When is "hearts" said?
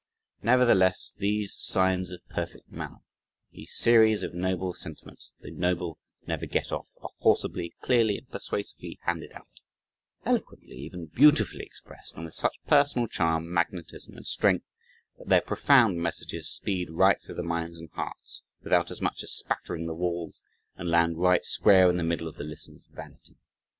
17.91-18.41